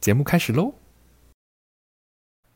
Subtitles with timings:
[0.00, 0.72] 节目开始喽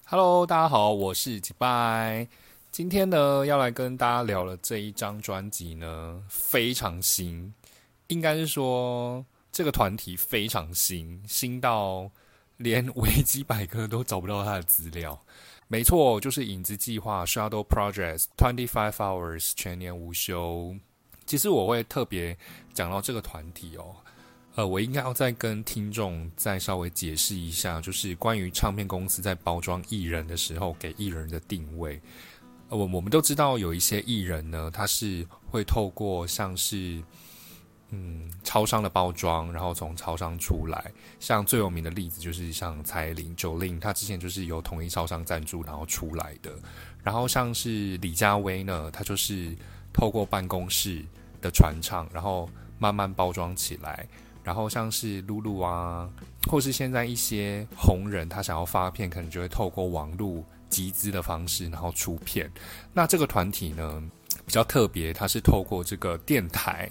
[0.06, 2.29] ！Hello，大家好，我是吉拜。
[2.73, 7.53] 今天呢，要来跟大家聊的这一张专辑呢，非常新，
[8.07, 9.22] 应该是说
[9.53, 12.11] 这个团体非常新，新到
[12.57, 15.22] 连维基百科都找不到他的资料。
[15.68, 20.75] 没错，就是影子计划 （Shadow Project） Twenty Five Hours 全年无休。
[21.27, 22.35] 其实我会特别
[22.72, 23.94] 讲到这个团体哦。
[24.54, 32.00] 呃，我应该要再跟听众再稍微解释一下，就是关于唱片公司在包装艺人的时候给艺人的定位。
[32.72, 37.03] 我我们都知道有一些艺人呢，他是会透过像是
[37.91, 40.91] 嗯超商的包装，然后从超商出来。
[41.20, 46.50] 像最有名的例子就是像蔡琳、九令，他之前就是由统一超商赞助然后出来的。
[47.02, 49.55] 然后像是李佳薇呢，他就是
[49.92, 51.05] 透过办公室
[51.41, 54.08] 的传唱，然后慢慢包装起来。
[54.42, 56.11] 然后像是露露啊，
[56.50, 62.50] 或是现在一些红人，他想要发片，可能就会透过网络集资的方式，然后出片。
[62.92, 64.02] 那这个团体呢
[64.46, 66.90] 比较特别，它是透过这个电台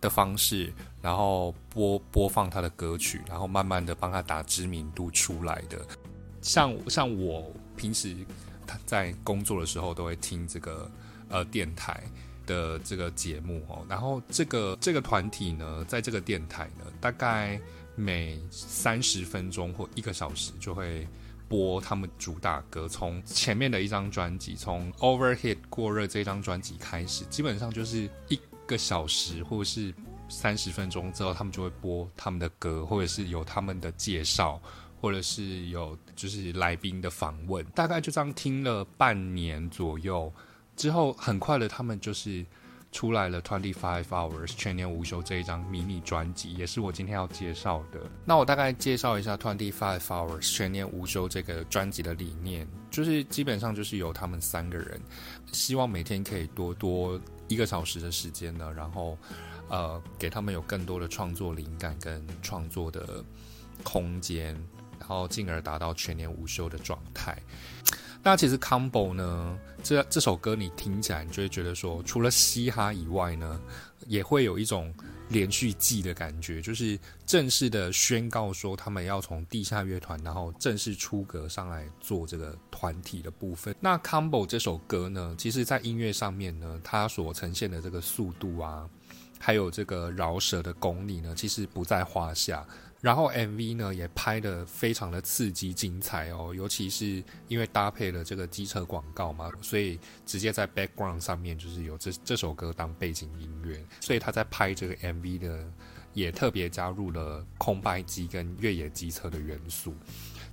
[0.00, 5.78] 的方式，然后播播放他的歌曲，然后慢慢的帮他打知名度出来的。
[6.42, 8.16] 像像我平时
[8.66, 10.90] 他在工作的时候，都会听这个
[11.28, 12.02] 呃电台。
[12.46, 17.60] 的这个节目哦，然后这个这个团体呢，在这个电台呢，大概
[17.94, 21.06] 每三十分钟或一个小时就会
[21.50, 22.86] 播他们主打歌。
[22.86, 29.92] 从前面的一张专辑，从 Overheat 过热这张专辑开始，基本上就是一个小时或者是
[30.28, 34.62] 三十分钟之后，他们就会播他们的歌，或者是有他们的介绍，
[35.00, 37.66] 或者是有就是来宾的访问。
[37.74, 40.32] 大概就这样听了半年左右。
[40.76, 42.46] 之后很快的，他们就是
[42.92, 48.00] 出来了《Twenty Five Hours》全年无休这一张迷你专辑，也是我今天要介绍的。
[48.24, 55.00] 那我大概介绍一下《Twenty Five Hours》全年无休这个专辑的理念，就是基本上就是由他们三个人，
[55.52, 59.16] 希望每天可以多多一个小时的时间呢，然后
[59.68, 63.24] 呃给他们有更多的创作灵感跟创作的
[63.84, 64.52] 空间，
[64.98, 67.40] 然后进而达到全年无休的状态。
[68.22, 73.60] 那其实 Combo 呢，这这首歌你听起来，你就会觉得说，除了嘻哈以外呢，
[74.06, 74.94] 也会有一种
[75.30, 83.74] 连续剧的感觉，就是正式的宣告说，他们要从地下乐团，然后正式出格上来做这个团体的部分。
[83.80, 88.86] 那 Combo 这首歌呢，其实在音乐上面呢，它所呈现的这个速度啊，
[89.38, 92.66] 还有这个饶舌的功力呢，其实不在话下。
[93.00, 105.72] 然后 MV 呢也拍的非常的刺激精彩哦，尤其是因为搭配了这个机车广告嘛，所以直接在 background 上面就是有这这首歌当背景音乐，所以他在拍这个 MV 呢
[106.12, 109.94] 也特别加入了空白机跟越野机车的元素，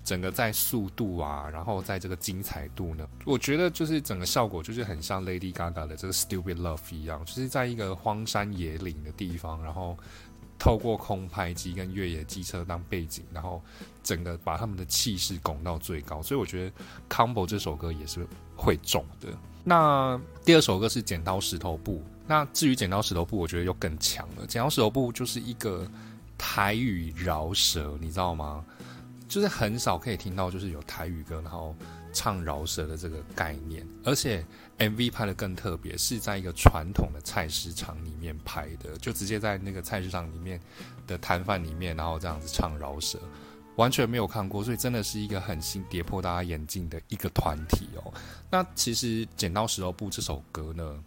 [0.06, 9.98] 整个在速度啊，然后在这个精彩度呢，我觉得就是整个效果就是很像 Lady Gaga 的这个 Stupid Love 一样，就是在一个荒山野岭的地方，然后。
[10.60, 13.62] 透过空拍机跟越野机车当背景，然后
[14.04, 16.72] 整个把他们的气势拱到最高，所以我觉得
[17.10, 18.26] 《Combo》这首歌也是
[18.56, 19.30] 会中的。
[19.64, 24.44] 那第二首歌是《剪刀石头布》，那至于《剪刀石头布》，我觉得又更强了。
[24.46, 25.86] 《剪刀石头布》就是一个
[26.38, 28.66] 台语饶舌，你知道吗？
[29.28, 31.76] 就是很少可以听到，就是有台语歌，然后。
[32.18, 34.44] 唱饶舌的这个概念，而且
[34.80, 40.60] MV 拍的更特别，是在一个传统的菜市场里面拍的，就直接在那个菜市场里面
[41.06, 43.20] 的摊贩里面，然后这样子唱饶舌，
[43.76, 48.12] 完全没有看过，所以真的是一个很新、跌破大家眼镜的一个团体哦。
[48.50, 51.04] 那其实《剪刀石头布》这首歌呢，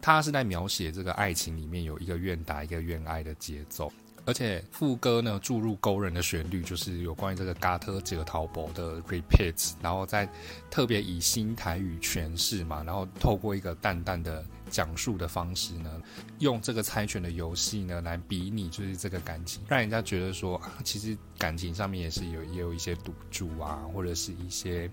[0.00, 3.92] 它是在描写这个爱情里面有一个愿打一个愿挨的节奏。
[4.26, 10.26] 而且副歌呢，注入勾人的旋律，就是有关于这个嘎特杰陶博的 repeats，然后再
[10.70, 16.02] 特别以新台语诠释嘛，然后透过一个淡淡的讲述的方式呢，
[16.38, 24.90] 用这个猜拳的游戏呢来比拟，就是这个感情，让人家觉得说，其实感情上面也是有也有一些赌注啊，或者是一些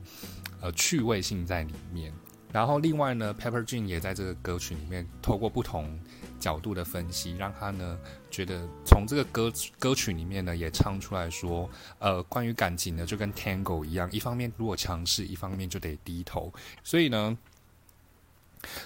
[0.59, 2.13] 呃趣味性在里面。
[2.51, 5.99] 然后另外呢，Pepper Jean 也在这个歌曲里面透过不同。
[6.41, 7.95] 角度的分析，让他呢
[8.31, 11.69] 觉得从这个歌歌曲里面呢也唱出来说，
[11.99, 16.51] 呃，关于感情呢就跟 Tango 一样，一方面如果强势，一方面就得低头。
[16.83, 17.37] 所以呢，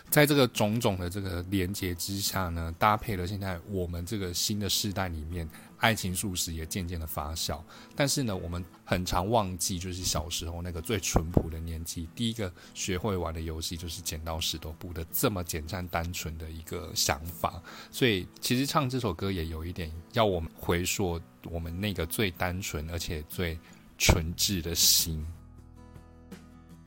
[0.09, 5.47] 在这个种种的这个连接之下呢，搭配了现在我们这个新的时代里面。
[5.77, 7.61] 爱情素食也渐渐的发酵，
[7.95, 17.61] 但是呢，我们很常忘记，就是小时候那个最淳朴的年纪，第一个学会玩的游戏就是剪刀石头布的这么简单单纯的一个想法。
[17.91, 23.59] 所以，其实唱这首歌也有一点要我们回溯我们那个最单纯而且最
[23.97, 25.23] 纯挚的心。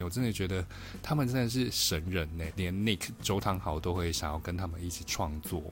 [0.00, 0.64] 我真的觉得
[1.02, 5.62] 他们真的是神人呢，连 Nick 周汤豪都会想要跟他们一起创作。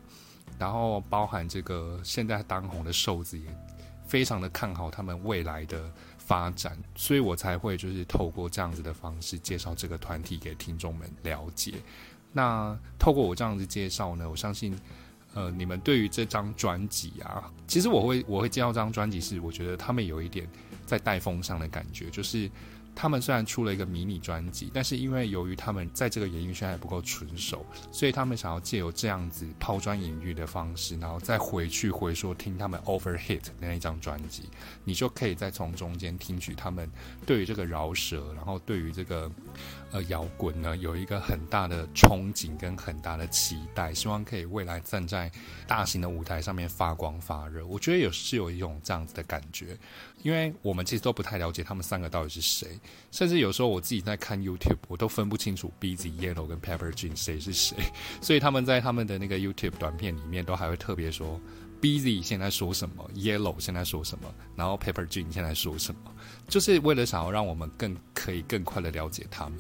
[0.59, 3.45] 然后包含这个现在当红的瘦子也
[4.07, 11.75] 非常的看好他们未来的发展，所以我才会就是透过这样子的方式介绍这个团体给听众们了解。
[12.33, 14.77] 那透过我这样子介绍呢，我相信
[15.35, 20.49] 呃你们对于这张专辑啊，其实我会我会介绍这张专辑是我觉得他们有一点
[20.85, 22.51] 在带风向的感觉，就是。
[22.97, 34.49] 他们虽然出了一个迷你专辑，但是因为由于他们在这个演艺圈还不够纯熟，所以他们想要借由这样子抛砖引玉的方式，然后再回去回说听他们 Over Hit 的那一张专辑，
[34.83, 36.91] 你就可以再从中间听取他们
[37.27, 39.31] 对于这个饶舌，然后对于这个
[39.93, 45.31] 呃摇滚呢，有一个很大的憧憬跟很大的期待，希望可以未来站在
[45.69, 47.67] 大型的舞台上面发光发热。
[47.67, 49.77] 我觉得有是有一种这样子的感觉。
[50.23, 57.77] 因为我们其实都不太了解他们三个到底是谁，甚至有时候我自己在看 YouTube，我都分不清楚 b z Yellow 跟 Pepper Jean 谁是谁。
[58.21, 61.41] 所以他们在他们的那个 YouTube 短片里面，都还会特别说
[61.81, 66.13] b z 现在说什么，Yellow 现在说什么，然后 Pepper Jean 现在说什么，
[66.49, 69.59] 就是为了想要让我们更可以更快的了解他们。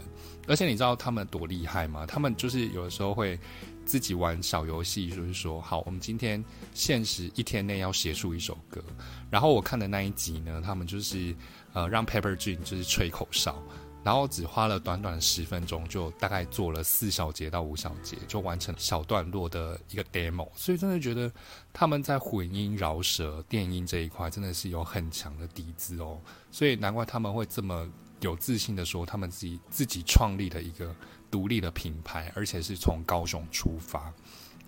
[0.49, 2.06] 而且你知道他们多厉害吗？
[2.06, 3.38] 他们就是有的时候会。
[3.87, 6.44] 自己玩小游戏，就是说，好，我们今天
[6.75, 8.83] 限时一天内要写出一首歌。
[9.31, 11.35] 然后我看的那一集呢，他们就是
[11.73, 13.62] 呃让 Pepper Jean 就是吹口哨，
[14.03, 20.49] 然后只花了短短十分钟，就大概做了四小节到五小节，就完成小段落的一个 demo。
[20.56, 21.32] 所以真的觉得
[21.73, 26.21] 他们在混音、饶舌、电音这一块真的是有很强的底子哦。
[26.50, 27.89] 所以难怪他们会这么
[28.21, 30.93] 有自信的说，他们自己自己创立的一个。
[31.31, 34.12] 独立的品牌，而且是从高雄出发，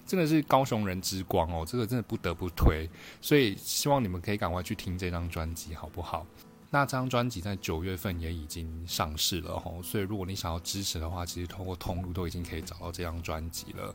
[0.07, 1.65] 真的是高雄人之光哦！
[1.67, 2.89] 这个真的不得不推，
[3.21, 6.27] 所以希望你们可以赶快去听这张专辑，好不好？
[6.71, 13.95] 那这张专辑在九月份也已经上市了吼，所以如果你想要支持的话，其实通过通路都已经可以找到这张专辑了，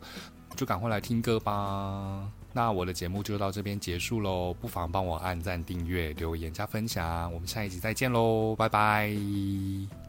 [0.56, 2.27] 就赶快来听歌吧！
[2.51, 10.03] 那我的节目就到这边结束喽，不妨帮我按赞、订阅、留言加分享，我们下一集再见喽，拜拜！